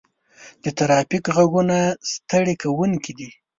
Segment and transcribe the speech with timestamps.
[0.63, 1.77] د ترافیک غږونه
[2.11, 3.29] ستړي کوونکي دي.